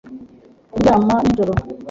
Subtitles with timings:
[0.73, 1.53] kuryama nijoro